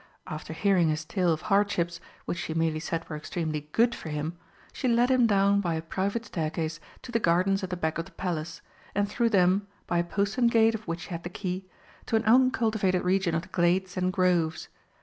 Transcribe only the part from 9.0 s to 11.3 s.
through them, by a postern gate of which she had the